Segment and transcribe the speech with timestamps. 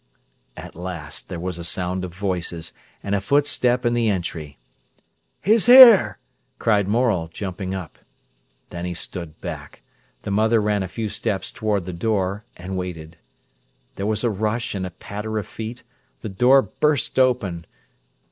[0.57, 4.57] At last there was a sound of voices, and a footstep in the entry.
[5.45, 6.17] "Ha's here!"
[6.57, 7.99] cried Morel, jumping up.
[8.71, 9.83] Then he stood back.
[10.23, 13.19] The mother ran a few steps towards the door and waited.
[13.95, 15.83] There was a rush and a patter of feet,
[16.21, 17.65] the door burst open.